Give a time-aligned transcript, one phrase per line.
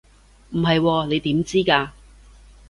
[0.49, 1.91] 唔係喎，你點知㗎？